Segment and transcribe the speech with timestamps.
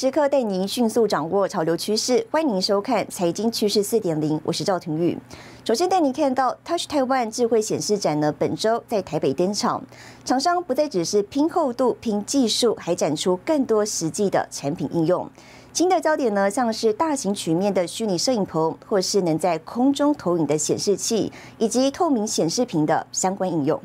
[0.00, 5.14] 时刻带您迅速掌握潮流趋势，欢迎收看《财经趋势四点零》，我是赵廷玉。
[5.62, 9.84] 首先带您看到 Touch Taiwan 智慧显示展呢，本周在台北登场，
[10.24, 15.28] 厂商不再只是拼厚度、拼技术，还展出更多实际的产品应用。
[15.74, 23.78] 新的焦点呢，像是大型曲面的虚拟摄影棚，或是能在空中投影的显示器，以及透明显示屏的相关应用。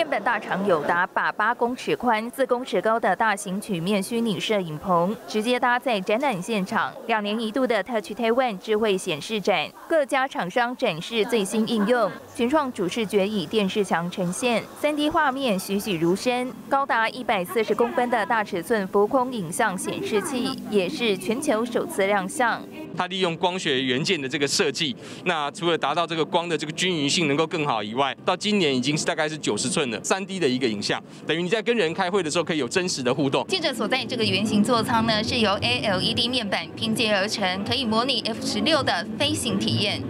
[0.00, 6.90] 面板大厂有达把八公尺宽、四公尺高的大型曲面虚拟摄影棚直接搭在展览现场。
[7.06, 12.10] 两年一度的 Touch Taiwan 智慧显示展，各家厂商展示最新应用。
[12.34, 16.50] 群创主视觉以电视墙呈现三 D 画面，栩栩如生。
[16.70, 22.62] 高达一百四十公分的大尺寸浮空影像显示器，也是全球首次亮相。
[22.96, 33.46] 它利用光学元件的这个设计，那除了达到这个光的这个均匀性能够更好以外，到今年已经是大概是九十寸的三 D 的一个影像，等于你在跟人开会的时候可以有真实的互动。
[33.48, 40.02] 记者所在这个圆形座舱呢，是由 ALED 面板拼接而成，可以模拟 F 十六的飞行体验。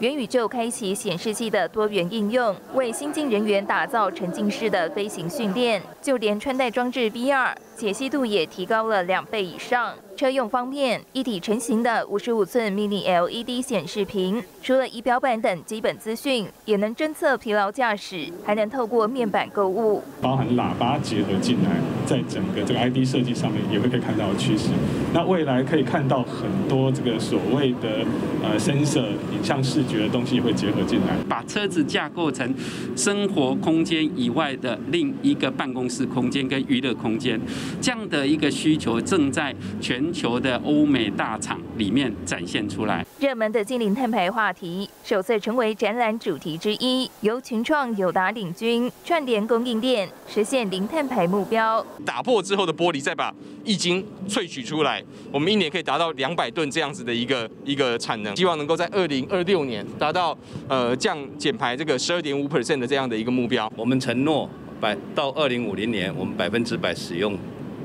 [0.00, 7.52] 元宇宙开启显示器的多元应用，为新进人员打造沉浸式的飞行训练，就连穿戴装置 VR。
[7.76, 9.94] 解析度也提高了两倍以上。
[10.18, 20.02] 车用方面，一体成型的五十五寸 Mini LED 显示屏，除了仪表板等基本资讯，也能侦测疲劳驾驶，还能透过面板购物。
[20.20, 21.70] 包含喇叭结合进来，
[22.04, 24.70] 在整个这个 ID 设计上面也会可以看到趋势。
[25.14, 28.04] 那未来可以看到很多这个所谓的
[28.42, 29.00] 呃深色
[29.32, 32.52] 影像视觉的东西会结合进来，把车子架构成
[32.96, 37.40] 生活空间以外的另一个办公室空间跟娱乐空间。
[37.80, 43.04] 这样的一个需求正在全球的欧美大厂里面展现出来。
[43.18, 51.84] 热门的精灵碳排话题首次成为展览主题之一，由群创、友达领军，串联供应链，实现零碳排目标。
[52.04, 53.34] 打破之后的玻璃，再把
[53.64, 58.36] 液晶萃取出来，我们一年可以达到两百吨这样子的一个一个产能。
[58.36, 60.36] 希望能够在二零二六年达到
[60.68, 63.70] 呃降减排这个十二点五 percent 的这样的一个目标。
[63.76, 64.48] 我们承诺
[64.80, 67.36] 百到二零五零年，我们百分之百使用。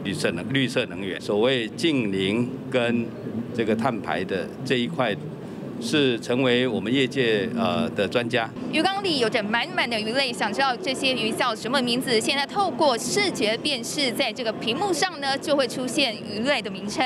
[0.03, 3.05] 绿色能绿色能源，所谓近零跟
[3.55, 5.15] 这个碳排的这一块，
[5.81, 8.49] 是成为我们业界呃的专家。
[8.71, 12.19] 鱼缸里有着满满的鱼类，想知道这些鱼叫什么名字？
[12.19, 17.05] 现在透过视觉辨识，在这个屏幕上呢，就会出现鱼类的名称。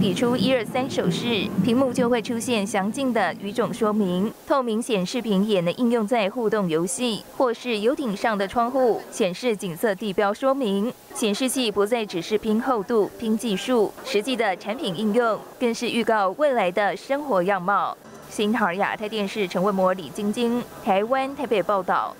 [0.00, 4.32] 比出一二三手势，屏幕就会出现详尽的语种说明。
[4.46, 10.92] 透明显示屏也能应用在互动游戏，或是游艇上的窗户显示景色地标说明。
[11.14, 17.96] 显示器不再只是拼厚度、拼技术，实际的产品应用更是预告未来的生活样貌。
[18.30, 22.14] 新唐亚太电视陈文模、李晶晶，台湾台北报道。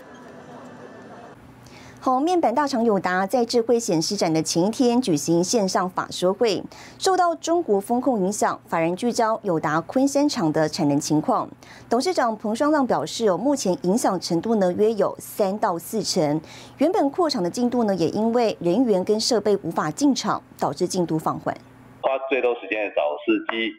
[2.18, 6.62] 面板大厂友达在智慧显示展的前一天举行线上法说会，
[6.98, 11.46] 受到中国风控影响，法人聚焦友达昆山厂的产能情况。
[11.86, 16.40] 董事长彭双浪表示，哦，目前影响程度呢约有三到四成。
[16.78, 21.54] 原本扩厂的进度呢，也因为人员跟设备无法进场，导致进度放缓。
[22.00, 23.70] 花最多时间找司机、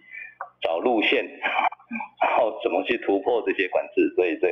[0.62, 1.26] 找路线。
[2.22, 4.14] 然 后怎么去突破这些管制？
[4.16, 4.48] 所以这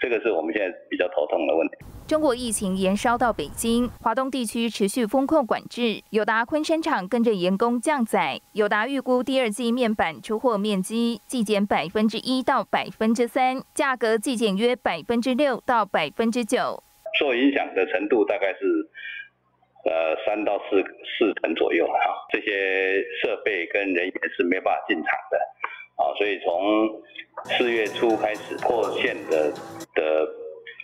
[0.00, 1.74] 这个是我们现在比较头痛的问题。
[2.06, 8.40] 中国疫情延烧到北京，华东地区持续封控管制，友达昆山厂跟着员工降载。
[8.54, 16.82] 友达预估第二季面板出货面积季减百分之一到百分之三，价格季减约百分之六到百分之九。
[17.18, 18.64] 受影响的程度大概是
[19.84, 20.82] 呃三到四
[21.18, 21.98] 四成左右哈，
[22.32, 25.38] 这些设备跟人员是没办法进场的。
[25.98, 27.02] 啊，所以从
[27.58, 29.50] 四月初开始破线的
[29.94, 30.26] 的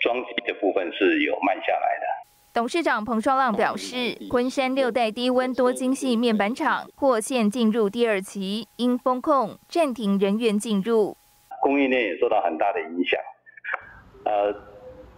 [0.02, 2.06] 装机的部分是有慢下来的。
[2.52, 11.16] 董事长彭双浪表示，昆山六代低温多晶细面板厂破线进入第二期，因风控暂停人员进入，
[11.62, 13.20] 供应链也受到很大的影响。
[14.24, 14.52] 呃，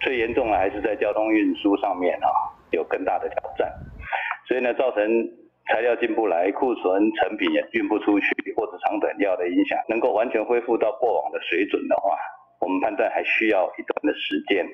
[0.01, 2.29] 最严重的还是在交通运输上面啊，
[2.71, 3.73] 有更大的挑战，
[4.47, 5.03] 所以呢，造成。
[5.69, 12.17] 材料进不来，库存成品也运不出去，或者长短料的影响，能够完全恢复到过往的水准的话，
[12.61, 14.65] 我们判断还需要一段的时间。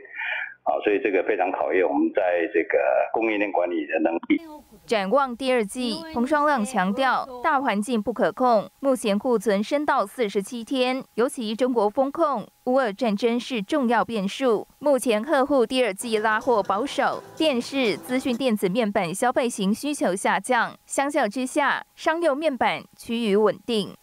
[0.64, 2.78] 好，所以这个非常考验我们在这个
[3.12, 4.40] 供应链管理的能力。
[4.86, 14.68] 展望第二季，彭双浪强调，大环境不可控，目前库存升到四十七天，尤其中国风控、乌尔战争是重要变数。
[14.78, 23.96] 目前客户第二季拉货保守，电视、资讯电子面板消费型需求下降，相较之下，商用面板趋于稳定。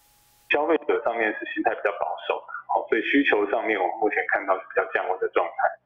[0.50, 2.36] 消费者上面是心态比较保守，
[2.68, 5.80] 好，所以需求上面我们目前看到是比较降温的状态。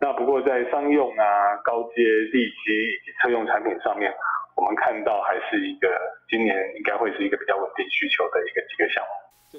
[0.00, 4.12] 那不过在商用啊、高阶地基以及车用产品上面，
[4.54, 5.88] 我们看到还是一个
[6.30, 9.10] 今年应该会是一个比较稳定需求的一个几个项目。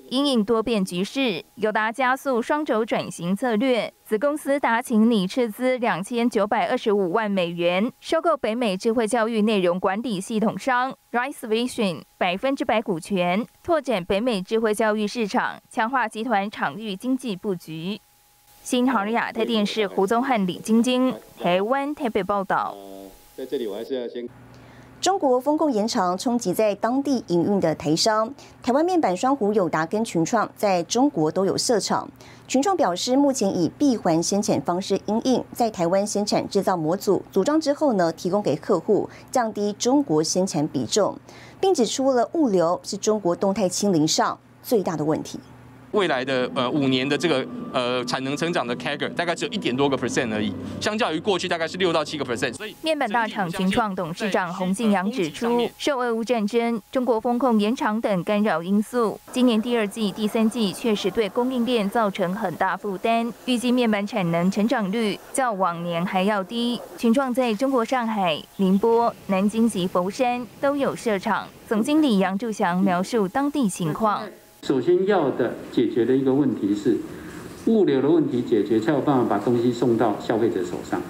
[0.08, 18.00] 因应多变局势，友达加速双轴转型策略，子公司达勤拟斥资两千九百二十五万美元收购北美智慧教育内容管理系统商 Rise Vision 百分之百股权，拓展北美智慧教育市场，强化集团场域经济布局。
[18.70, 21.12] 新航亚太电视胡宗汉、李晶晶，
[21.42, 22.78] 台湾台北报道。
[23.36, 24.30] 在这里，我还是要先。
[25.02, 28.32] 中国封控延长冲击在当地营运的台商，
[28.62, 32.08] 台湾面板双虎友达跟群创在中国都有设厂。
[32.48, 41.18] 群创表示，目前以闭环生产方式因应，在台湾生产制造模组，组装之后呢，提供给客户，降低中国生产比重，
[41.60, 45.40] 并指出了物流是中国动态清零上最大的问题。
[45.92, 52.54] 未来的呃五年的这个呃产能成长的 CAGR 大概只有一点多个 percent 而已，相较于过去大概是六到七个 percent。
[52.54, 63.32] 所以面板大厂群创董事长洪敬阳指出，受俄乌战争、中国风控延长等干扰因素，今年第二季、第三季确实对供应链造成很大负担。
[63.46, 66.80] 预计面板产能成长率较往年还要低。
[66.98, 71.48] 群创在中国上海、宁波、南京及佛山都有设厂。
[71.68, 74.24] 总经理杨柱祥描述当地情况。
[74.64, 76.98] 首先要的解决的一个问题是
[77.66, 81.02] 物流的问题解决，才有办法把东西送到消费者手上。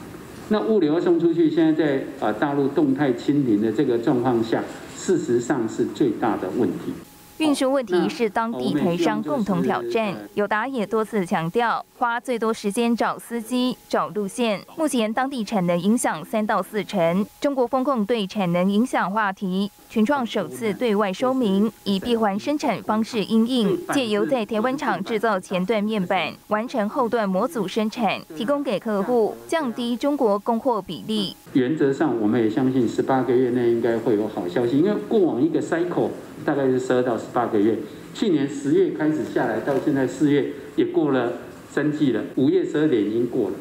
[0.49, 4.63] 那物流送出去，现在在啊大陆动态清零的这个状况下，
[4.95, 6.93] 事实上是最大的问题。
[7.39, 14.61] 运输问题是当地台商共同挑战，友达也多次强调，花最多时间找司机、找路线。
[14.75, 19.71] 目前当地产能影响三到四成，中国风控对产能影响话题。
[19.89, 31.33] 群创首次对外说明，以闭环生产方式应应，借由在台湾厂制造前段面板，完成后段模组生产，提供给客户，降低中国供货比例。
[31.53, 36.09] 原则上，我们也相信十八个月内应该会有好消息，因为过往一个 cycle
[36.45, 37.77] 大概是十二到十八个月，
[38.13, 40.45] 去年十月开始下来，到现在四月
[40.75, 41.33] 也过了
[41.71, 43.55] 三季了，五月十二点已经过了，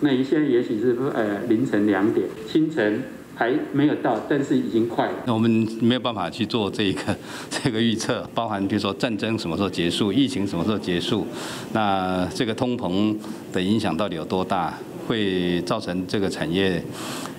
[0.00, 3.02] 那现在也许是呃凌晨两点，清晨。
[3.36, 5.14] 还没有到，但是已经快了。
[5.26, 5.50] 那我们
[5.80, 7.16] 没有办法去做这个
[7.50, 11.26] 这个预测，包含比如说战争什么时候结束，疫情什么时候结束，
[11.72, 13.16] 那这个通膨
[13.52, 14.78] 的影响到底有多大，
[15.08, 16.80] 会造成这个产业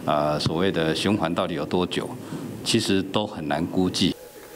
[0.03, 2.09] 呃所谓的循环到底有多久，
[2.65, 4.13] 其实都很难估计。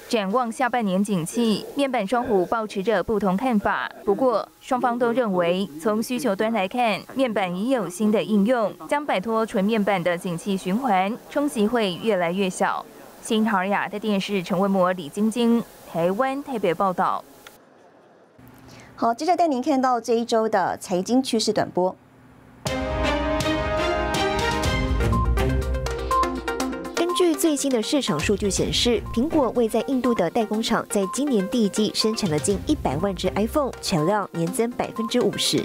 [0.09, 3.87] 展望下半年景气，面板双虎保持着不同看法。
[4.03, 12.83] 不过，双方都认为，从需求端来看，面板已有新的应用，将摆脱纯面板的景气循环，冲击会越来越小。
[13.21, 15.63] 新唐尔雅的电视陈文模、李晶晶，
[15.93, 17.23] 台湾台北报道。
[18.95, 21.95] 好，接着带您看到这一周的财经趋势短波。
[27.19, 35.61] 据最新的市场数据显示，苹果为在印度的代工厂在今年第一季生产了近一百万只 iPhone，产量年增百分之五十。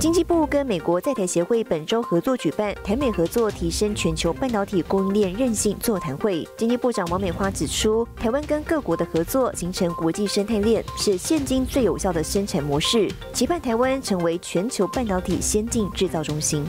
[0.00, 6.48] 经济部跟美国在台协会本周合作举办台美合作提升全球半导体供应链韧性座谈会。
[6.56, 16.64] 经济部长王美花指出，台湾跟各国的合作形成国际生态链，是现今最有效的生产模式，期盼台湾成为全球半导体先进制造中心。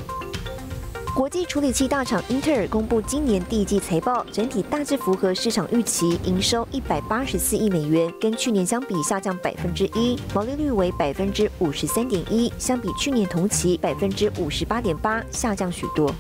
[1.16, 16.12] 国际处理器大厂英特尔公布今年第一季财报，整体大致符合市场预期，营收一百八十四亿美元，跟去年相比下降百分之一，毛利率为百分之五十三点一，相比去年同期百分之五十八点八下降许多。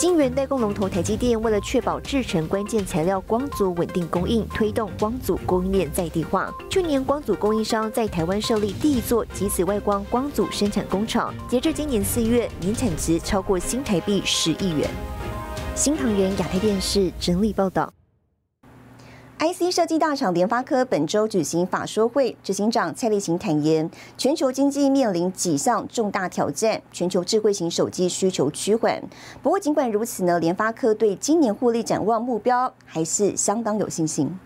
[0.00, 6.50] 晶圆代工龙头台积电为了确保制成关键材料光阻稳定供应，推动光阻供应链在地化。
[6.70, 14.88] 去年光阻供应商在台湾设立第一座极紫外光光阻生产工厂，截至今年四月，年产值超过新台币十亿元。
[15.74, 17.92] 新唐人亚太电视整理报道。
[19.42, 29.02] IC 设计大厂联发科本周举行法说会，执行长蔡立行坦言，全球经济面临几项重大挑战，全球智慧型手机需求趋缓。
[29.42, 34.38] 不过，尽管如此呢，联发科对今年获利展望目标还是相当有信心。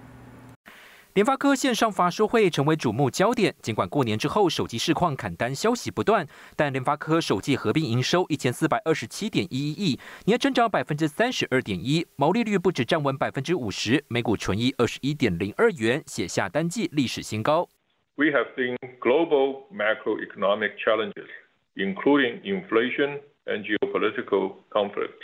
[1.14, 3.54] 联发科线上发说会成为瞩目焦点。
[3.62, 17.68] 尽管过年之后手机市况砍单消息不断，但联发科首季合并营收一千四百二十七点一一亿，年增长百分之三十二点一，毛利率不止站稳百分之五十，每股纯益二十一点零二元，写下单季历史新高。
[18.16, 21.28] We have seen global macroeconomic challenges,
[21.76, 25.22] including inflation and geopolitical conflicts.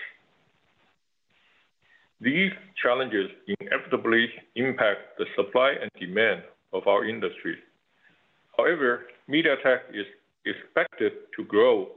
[2.21, 7.57] These challenges inevitably impact the supply and demand of our industry.
[8.57, 10.07] However, MediaTek is
[10.45, 11.89] expected to grow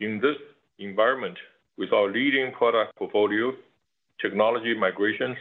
[0.00, 0.36] In this
[0.78, 1.38] environment,
[1.78, 3.52] with our leading product portfolio,
[4.20, 5.36] technology migrations,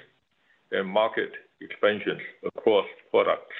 [0.71, 3.55] and market expansions across products.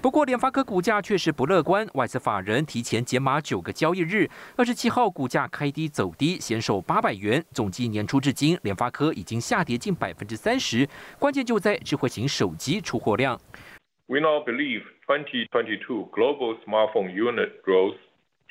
[0.00, 7.42] 不过，联发科股价确实不乐观，外资法人提前减码九个交易日，二十七号股价开低走低，险守八百元。
[7.52, 10.86] 总计年初至今，联发科已经下跌近百分之三十。
[11.18, 13.40] 关键就在智慧型手机出货量。
[14.06, 17.96] We now believe 2022 global smartphone unit growth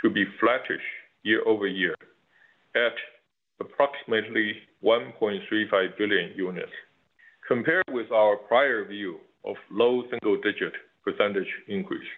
[0.02, 0.82] to be flattish
[1.22, 1.94] year over year
[2.74, 2.96] at
[3.60, 6.74] approximately 1.35 billion units,
[7.48, 10.74] compared with our prior view of low single-digit
[11.05, 12.09] percentage increase.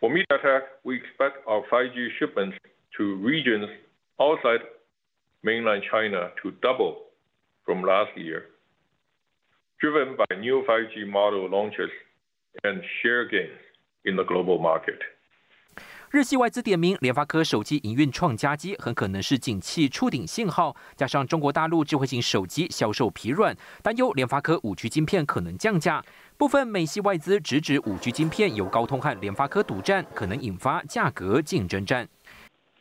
[0.00, 2.56] For MediaTek, we expect our 5G shipments
[2.96, 3.68] to regions
[4.18, 4.60] outside
[5.42, 6.96] mainland China to double
[7.64, 8.44] from last year,
[9.80, 11.90] driven by new 5G model launches
[12.62, 13.58] and share gains
[14.04, 14.98] in the global market.
[16.10, 26.04] 日系外资点名，联发科手机营运创佳绩很可能是景气触顶信号，加上中国大陆智慧型手机销售疲软，担忧联发科五 G 晶片可能降价。
[26.39, 32.07] 部分美系外资直指五 G 晶片由高通和联发科独占，可能引发价格竞争战。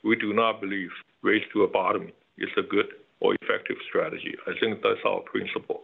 [0.02, 2.86] We do not believe race to a bottom is a good
[3.18, 4.38] or effective strategy.
[4.46, 5.80] I think that's our principle.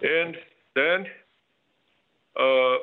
[0.00, 0.34] And
[0.72, 1.08] then,
[2.36, 2.78] uh,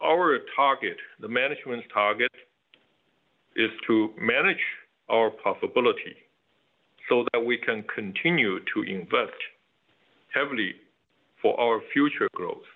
[0.00, 2.32] our target, the management's target,
[3.54, 4.58] is to manage
[5.08, 6.16] our profitability
[7.08, 9.38] so that we can continue to invest
[10.34, 10.74] heavily
[11.42, 12.66] for our future growth.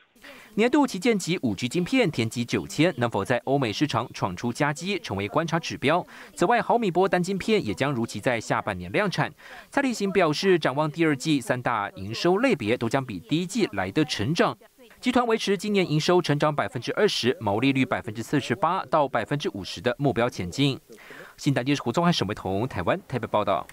[0.55, 6.07] 年度旗舰级五 G 晶片天玑九千能否在欧美市场闯出佳绩，成为观察指标。
[6.35, 9.31] 此外，毫米波单晶片也将如期在下半年量产。
[9.71, 14.57] 蔡立行表示，展望第二季三大营收类别都将比第一季来的成长。
[15.01, 20.81] 集团维持今年营收成长百分之二十，毛利率百分之四十八到百分之五十的目标前进。
[21.37, 23.67] 新台电视胡宗汉、沈伟彤，台湾台北报道。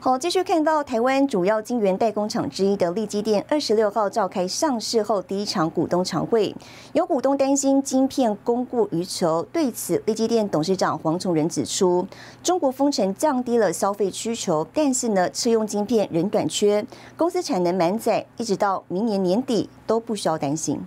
[0.00, 6.54] 好，继续看到台湾主要晶圆代工厂之一的利基电，二十六号召开上市后第一场股东常会，
[6.92, 12.06] 有股东担心晶片供过于求，对此利基电董事长黄崇仁指出，
[12.44, 16.86] 中国封城降低了消费需求，但是呢，车用晶片仍短缺，
[17.16, 20.80] 公司产能满载，一直到明年年底都不需要担心。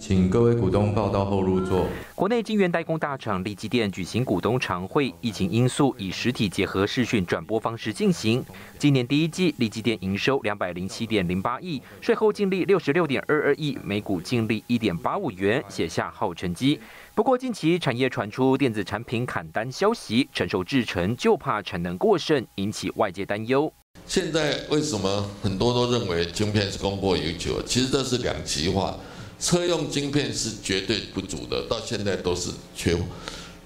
[0.00, 1.86] 请各位股东报到后入座。
[2.14, 8.42] 国内晶圆代工大厂立基电举行股东常会，疫情因素以实体结合视讯转播方式进行。
[8.78, 16.80] 今年第一季立基电营收两百零七点零八亿，税后净利六十六点二二亿，每股净利一点八五元，写下好成绩。
[17.14, 23.70] 不过近期产业传出电子产品砍单消息，承受制程就怕产能过剩，引起外界担忧。
[24.06, 27.60] 现在为什么很多都认为晶片是供过于求？
[27.62, 28.96] 其实这是两极化。
[29.40, 33.02] 车用晶片是绝对不足的，到现在都是缺货。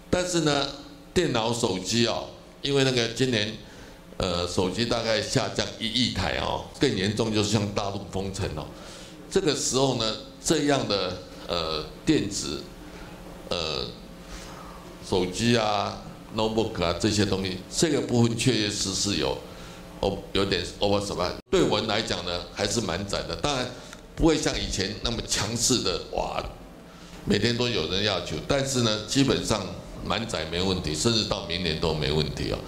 [0.08, 0.68] 但是呢，
[1.12, 2.22] 电脑、手机啊，
[2.62, 3.52] 因为那个今年，
[4.18, 8.64] 呃，手机大概下降一亿台哦，更严重就是像大陆封城哦。
[9.28, 12.62] 这个时候呢，这样的呃电子，
[13.48, 13.84] 呃，
[15.04, 16.00] 手机啊、
[16.36, 19.36] notebook 啊这些东西，这个部分确确实实有，
[19.98, 21.28] 哦，有点 over 什么？
[21.50, 23.34] 对我们来讲呢，还是蛮窄的。
[23.34, 23.68] 当然。
[24.16, 26.42] 不会像以前那么强势的哇，
[27.24, 29.60] 每天都有人要求，但是呢，基本上
[30.04, 32.58] 满载没问题，甚至到明年都没问题哦。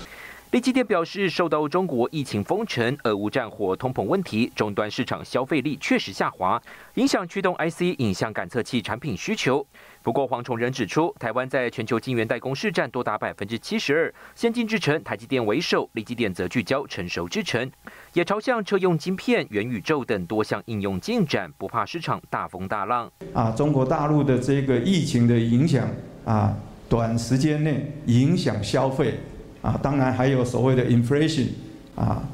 [0.52, 6.60] 立基电表示，受到中国疫情封城、俄乌战火、通膨问题，终端市场消费力确实下滑，
[6.94, 9.66] 影响驱动 IC 影像感测器产品需求。
[10.02, 17.70] 不过，黄崇仁指出，台湾在全球晶圆代工市占多达百分之七十二，先进制程台积电为首，立基电则聚焦成熟制程，
[18.16, 23.12] 也朝向车用晶片、元宇宙等多项应用进展，不怕市场大风大浪。
[23.34, 25.86] 啊，中国大陆的这个疫情的影响
[26.24, 26.56] 啊，
[26.88, 29.20] 短时间内影响消费
[29.60, 31.48] 啊，当然还有所谓的 inflation
[31.94, 32.26] 啊，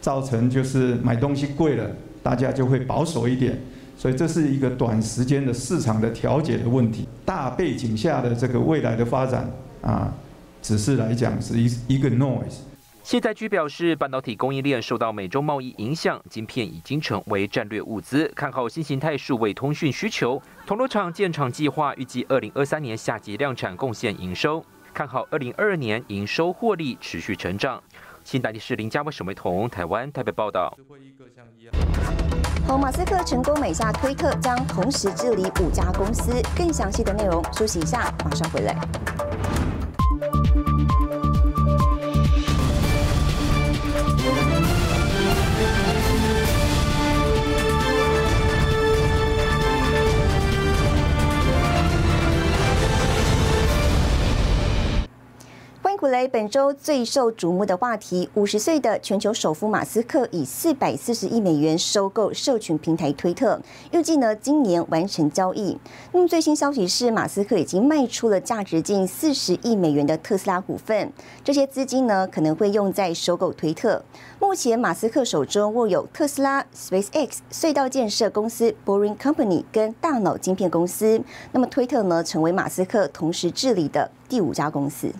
[0.00, 1.90] 造成就是买东西贵了，
[2.22, 3.60] 大家就会保守一点。
[3.98, 9.46] 所以这是一个短时间的市场的调节的问题，大背景下的这个未来的发展
[9.82, 10.10] 啊，
[10.62, 12.60] 只是来讲是一一个 noise。
[13.08, 20.42] 谢在居表示，半导体供应链受到美中贸易影响，晶片已经成为战略物资，看好新形态数位通讯需求。
[20.66, 24.62] 铜锣厂建厂计划预计二零二三年夏季量产，贡献营收，
[24.92, 27.82] 看好二零二二年营收获利持续成长。
[28.24, 30.76] 新大地市林家伟、沈维彤，台湾台北报道。
[32.66, 36.30] 好，马斯克成功买下推特，将同时治理五家公司。
[36.54, 38.76] 更详细的内容，休息一下，马上回来。
[56.28, 63.58] 本周最受瞩目的话题：五十岁的全球首富马斯克以四百四十亿美元收购社群平台推特，
[63.92, 65.78] 预计呢今年完成交易。
[66.12, 71.10] 那么最新消息是，马斯克已经卖出了价值近四十亿美元的特斯拉股份，
[71.42, 74.02] 这些资金呢可能会用在收购推特。
[74.38, 81.22] 目前马斯克手中握有特斯拉、SpaceX、隧道建设公司 Boring Company 跟大脑晶片公司。
[81.52, 85.10] 那么推特呢成为马斯克同时治理的第五家公司。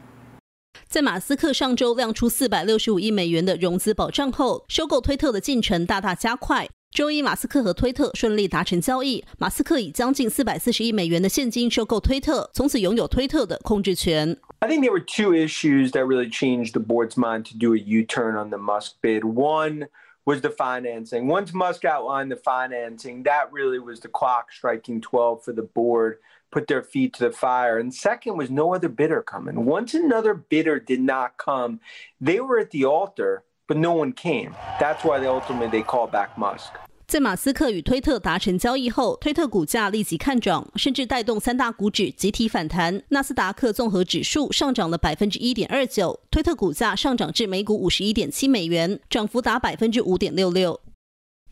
[0.87, 6.69] 在马斯克上周亮出四百六十五亿美元的融资保障后，收购推特的进程大大加快。
[6.91, 9.25] 周一，马斯克和推特顺利达成交易。
[9.39, 14.37] 马斯克以将近四百四十亿美元的现金收购推特，从此拥有推特的控制权。
[14.59, 18.35] I think there were two issues that really changed the board's mind to do a U-turn
[18.37, 19.23] on the Musk bid.
[19.23, 19.87] One
[20.25, 21.25] was the financing.
[21.25, 26.19] Once Musk outlined the financing, that really was the clock striking 12 for the board.
[26.50, 27.78] Put their feet to the fire.
[27.78, 29.64] And second was no other bidder coming.
[29.64, 31.80] Once another bidder did not come,
[32.20, 34.54] they were at the altar, but no one came.
[34.80, 36.72] That's why they ultimately they call back Musk.
[37.06, 43.02] 在马斯克与推特达成交易后，推特股价立即看涨，甚至带动三大股指集体反弹。
[43.08, 50.78] 纳斯达克综合指数上涨了百分之一点二九，推特股价上涨至每股五十一点七美元，涨幅达百分之五点六六。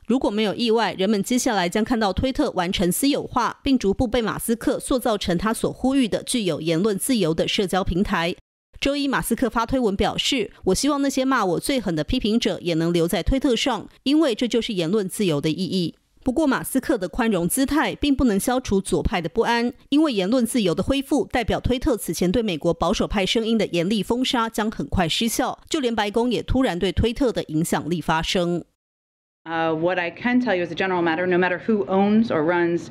[0.07, 8.37] 如果没有意外，人们接下来将看到推特完成私有化，并逐步被马斯克塑造成他所呼吁的具有言论自由的社交平台。
[8.79, 25.59] 周一，马斯克发推文表示：“我希望那些骂我最狠的批评者也能留在推特上，因为这就是言论自由的意义。”不过，马斯克的宽容姿态并不能消除左派的不安，因为言论自由的恢复代表推特此前对美国保守派声音的严厉封杀将很快失效。
[25.69, 28.65] 就连白宫也突然对推特的影响力发声。
[29.47, 32.91] Uh, what I can tell you as a general matter, no matter who owns or runs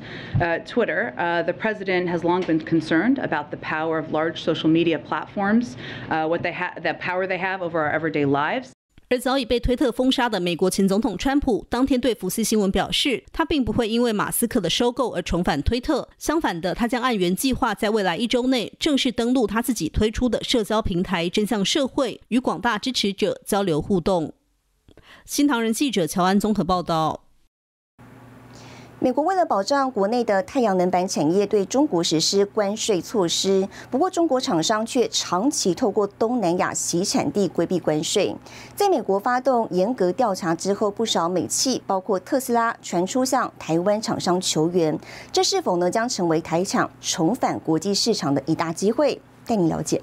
[0.64, 4.98] Twitter, uh, the president has long been concerned about the power of large social media
[4.98, 5.76] platforms,
[6.08, 8.70] uh, what they have, the power they have over our everyday lives.
[9.10, 16.08] 而早已被推特封杀的美国前总统川普，当天对福斯新闻表示，他并不会因为马斯克的收购而重返推特。
[16.16, 24.32] 相反的，他将按原计划在未来一周内正式登陆他自己推出的社交平台“真相社会”，与广大支持者交流互动。
[25.24, 27.20] 新唐人记者乔安综合报道：
[28.98, 33.68] 美国为了保障国内的太阳能板产业，对中国实施关税措施。
[33.90, 38.34] 不过，中国厂商却长期透过东南亚洗产地规避关税。
[38.74, 44.98] 在美国发动严格调查之后，不少美企，包括特斯拉，传出向台湾厂商求援。
[45.32, 49.20] 这是否呢将成为台厂重返国际市场的一大机会？
[49.44, 50.00] 带你了解。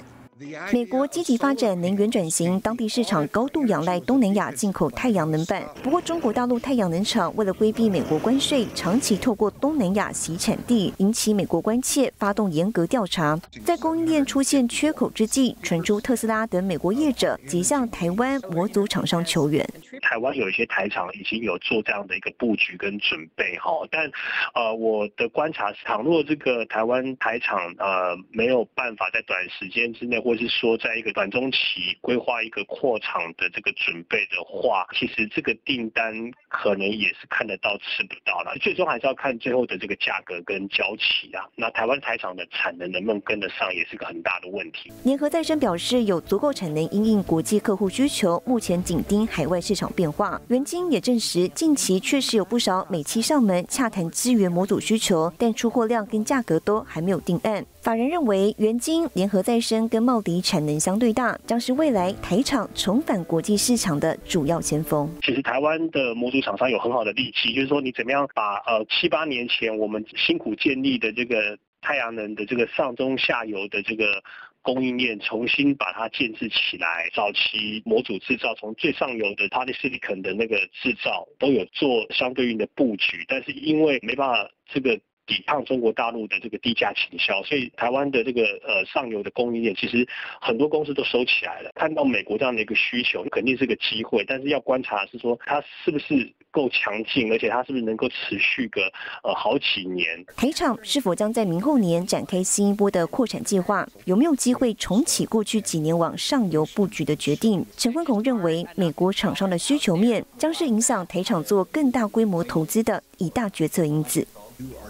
[0.72, 5.64] 美国积极发展能源转型，当地市场高度仰赖东南亚进口太阳能板。
[5.84, 13.40] 不过，中国大陆太阳能厂为了规避美国关税，长期透过东南亚洗产地，引起美国关切，发动严格调查。
[13.64, 19.64] 在供应链出现缺口之际，传出特斯拉等美国业者即向台湾模组厂商求援。
[20.02, 24.10] 台湾有一些台厂已经有做这样的一个布局跟准备哈，但
[24.56, 31.58] 呃，我的观察是，倘若这个台湾台厂呃没有办法在短时间之内或是说，在一个短中期
[32.00, 36.14] 规划一个扩厂的这个准备的话，其实这个订单
[36.48, 38.56] 可能也是看得到吃不到了。
[38.62, 41.44] 最终还是要看最后的这个价格跟交期啊。
[41.56, 44.92] 那台湾台厂的产能能不能跟得上，也是个很大的问题。
[45.04, 50.40] 联合再生表示有足够产能应应国际客户需求，目前紧盯海外市场变化。
[50.48, 57.66] 元晶也证实，近期确实有不少美企上门洽谈支援模组需求，但出货量跟价格都还没有定案。
[57.84, 65.14] 法人认为，元晶、联合再生跟茂迪产能相对大，将是未来台厂重返国际市场的主要先锋。
[65.22, 74.24] 其实台湾的模组厂商有很好的利器，就是说你怎么样把呃七八年前我们辛苦建立的这个太阳能的这个上中下游的这个
[74.62, 77.10] 供应链重新把它建制起来。
[77.14, 84.98] 早期模组制造从最上游的 polysilicon 的那个制造都有做相对应的布局，但是因为没办法这个。
[85.26, 90.08] 抵抗中国大陆的这个低价倾销，所以台湾的这个呃上游的供应链，其实
[90.42, 91.72] 很多公司都收起来了。
[91.76, 98.82] 看到美国这样的一个需求，肯定是个机会，但是要观察是说它是不是够强劲，而且它是不是能够持续个
[99.24, 100.26] 呃好几年。
[100.36, 103.88] 台厂是否将在明后年展开新一波的扩产计划？
[104.06, 107.66] 有没有机会重启过去几年往上游布局的决定？
[107.78, 114.28] 陈坤宏认为，美国厂商的需求面将是影响台厂做更大规模投资的一大决策因子。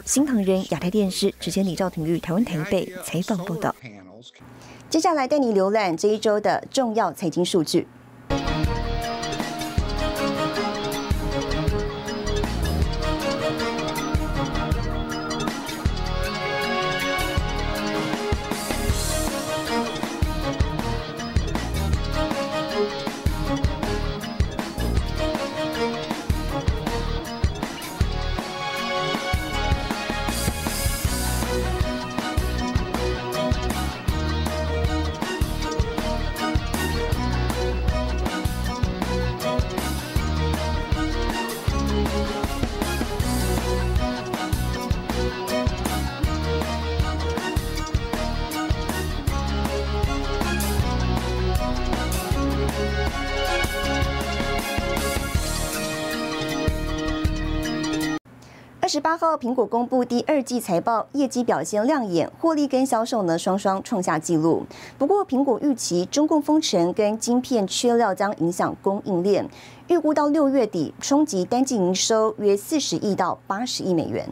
[0.06, 3.76] 新唐人亚太电视直接李兆廷于台湾台北采访报道。
[4.90, 7.88] 接下来带你浏览这一周的重要财经数据。
[58.94, 64.68] 十八号，苹果公布第二季财报，业绩表现亮眼，获利跟销售呢双双创下纪录。
[65.00, 69.50] 不过，苹果预期中共封城跟晶片缺料将影响供应链，
[69.88, 74.30] 预估到六月底冲击单季营收约四十亿到八十亿美元。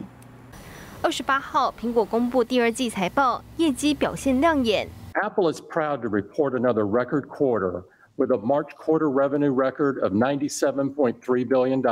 [1.02, 4.86] 二十八号，苹果公布第二季财报，业绩表现亮眼。
[5.14, 7.82] Apple is proud to report another record quarter
[8.14, 11.82] with a March quarter revenue record of ninety-seven point three billion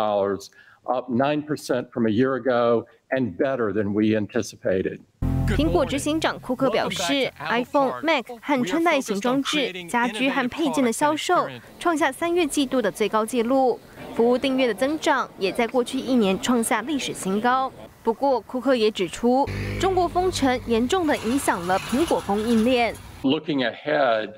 [0.84, 5.00] up 9% from a year ago and better than we anticipated.
[5.48, 11.48] 苹果执行长库克表示，iPhone、Mac 和穿戴型装置、家居和配件的销售
[11.80, 13.80] 创下三月季度的最高纪录，
[14.14, 17.72] 服务订阅的增长也在过去一年创下历史新高。
[18.04, 19.44] 不过，库克也指出，
[19.80, 22.94] 中国封城严重的影响了苹果供应链。
[23.22, 24.30] Looking ahead,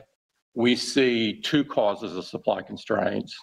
[0.55, 3.35] we see two causes of supply constraints.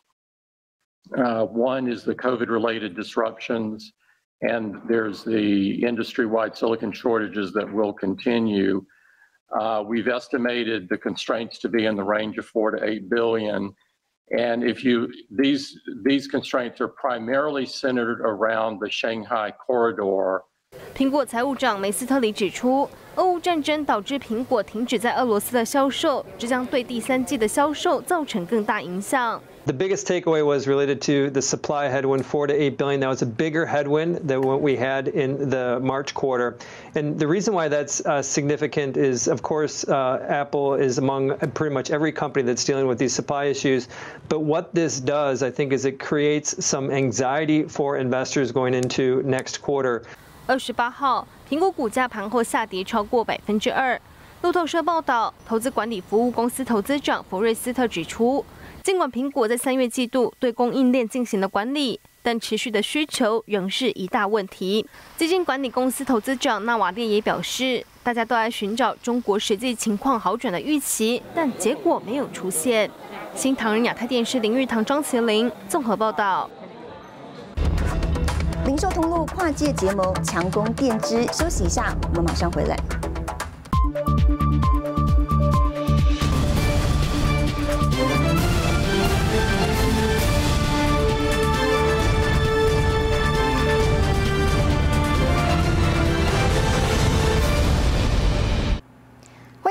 [1.17, 3.93] Uh, one is the COVID related disruptions,
[4.41, 8.85] and there's the industry wide silicon shortages that will continue.
[9.61, 13.73] Uh, we've estimated the constraints to be in the range of four to eight billion.
[14.31, 20.45] And if you these these constraints are primarily centered around the Shanghai corridor.
[20.97, 29.41] 苹果财务长梅斯特里指出，俄乌战争导致苹果停止在俄罗斯的销售，这将对第三季的销售造成更大影响。
[29.67, 33.01] The biggest takeaway was related to the supply headwind, four to eight billion.
[33.01, 36.57] That was a bigger headwind than what we had in the March quarter.
[36.95, 41.75] And the reason why that's uh, significant is, of course, uh, Apple is among pretty
[41.75, 43.89] much every company that's dealing with these supply issues.
[44.29, 49.23] But what this does, I think, is it creates some anxiety for investors going into
[49.25, 50.03] next quarter.
[50.47, 53.99] 二十八号，苹果股价盘后下跌超过百分之二。
[54.43, 58.45] 路透社报道，投资管理服务公司投资长弗瑞斯特指出。
[58.90, 64.84] 尽管苹果在三月季度对供应链进行了管理，但持续的需求仍是一大问题。
[65.16, 72.90] 基金管理公司投资长纳瓦列也表示，大家都在寻找中国实际情况好转的预期，但结果没有出现。
[73.36, 76.50] 新唐人亚太电视林玉堂、张麒麟综合报道。
[78.66, 81.28] 零售通路跨界结盟，强攻电支。
[81.32, 82.76] 休息一下，我们马上回来。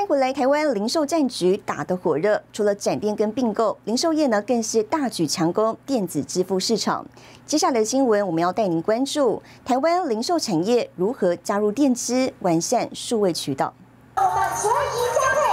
[0.09, 7.05] 回来，台湾零售战局打得火热，除了展店跟并购，零售业呢更是大举强攻电子支付市场。
[7.45, 13.75] 接下来的新闻，我们要带您关注台湾零售产业如何加入电支，完善数位渠道。
[14.17, 15.48] 我们全赢家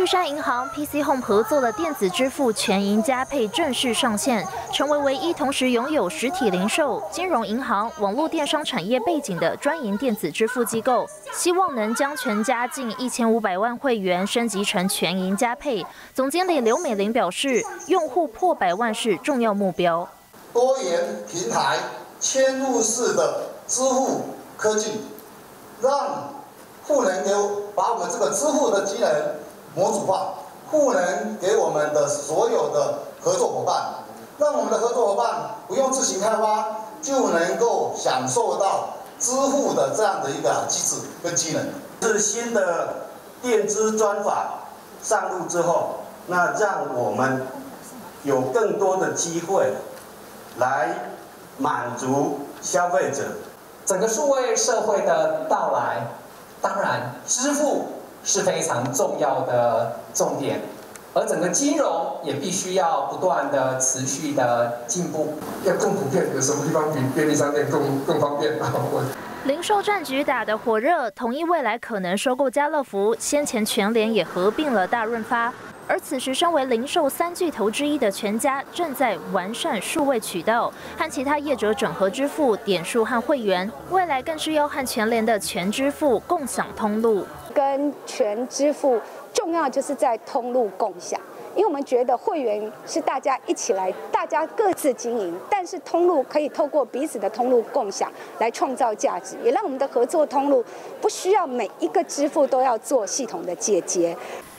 [0.00, 4.46] 玉山银行 PC Home 合作的电子支付全银加配正式上线。
[4.72, 15.84] 成为唯一同时拥有实体零售、金融银行、网络电商产业背景的专营电子支付机构，希望能将全家近一千五百万会员升级成全银加配。
[16.14, 20.08] 总经理刘美玲表示，用户破百万是重要目标。
[20.52, 21.76] 多元平台、
[22.20, 25.00] 嵌入式的支付科技，
[25.82, 26.34] 让
[26.84, 27.30] 赋能给
[27.74, 29.10] 把我们这个支付的机能
[29.78, 30.34] 模组化，
[30.68, 33.94] 赋能给我们的所有的合作伙伴。
[34.38, 36.66] 让我们的合作伙伴不用自行开发，
[37.00, 41.64] 就能够享受到支付的这样的一个机制跟技能。
[42.02, 42.94] 是新的
[43.40, 44.60] 电资专法
[45.02, 47.46] 上路之后，那让我们
[48.24, 49.72] 有更多的机会
[50.58, 51.12] 来
[51.56, 53.22] 满足消费者。
[53.84, 56.06] 整个数位社会的到来，
[56.60, 57.86] 当然支付
[58.24, 60.60] 是非常重要的重点。
[61.14, 66.26] 而整个金融也必须要不断的持续的进步，要更普遍。
[66.34, 68.52] 有什么地方比便利商店更更方便？
[69.44, 75.52] 零售战局打得火热，统一未来可能收购家乐福，先前全联也合并了大润发。
[75.86, 87.26] 而此时身为零售三巨头之一的全家，正在完善数位渠道，和其他业者整合支付点数和会员，未来更是要和全联的全支付共享通路，
[87.58, 89.00] 跟全支付。
[89.34, 91.20] 重要就是在通路共享，
[91.54, 100.64] 因为我们觉得会员是大家一起来，大家各自经营，但是通路可以透过彼此的通路共享来创造价值，也让我们的合作通路
[101.00, 104.16] 不需要每一个支付都要做系统的解决。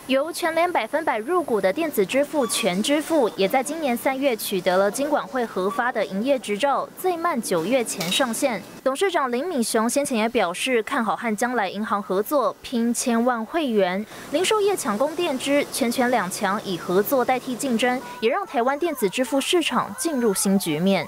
[0.10, 8.60] 由全联百分百入股的电子支付全支付，也在今年三月取得了金管会核发的营业执照，最慢九月前上线。
[8.84, 14.04] 董事长林敏雄先前也表示，看好和将来银行合作，拼千万会员。
[14.32, 21.08] 零售业抢攻电支，全权两强以合作代替竞争，也让台湾电子支付市场进入新局面。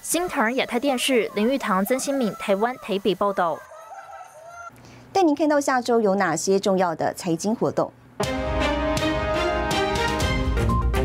[0.00, 3.58] 新唐亚太电视林玉堂、曾新敏，台湾台北报道。
[5.12, 7.90] 带您看到下周有哪些重要的财经活动。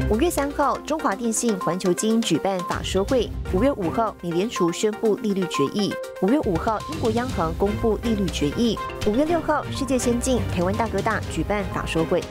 [0.08, 5.92] 五月三号，中华电信、环球金举办法说会；五月五号，美联储宣布利率决议；
[6.22, 12.22] 五月五号，英国央行公布利率决议；五月六号，世界先进、台湾大哥大举办法说会。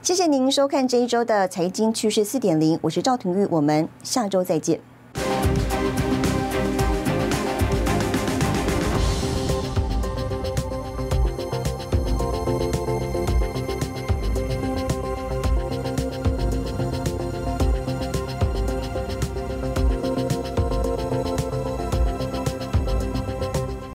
[0.00, 4.78] 谢谢您收看这一周的财经趋势四点零，我是赵廷玉，我们下周再见。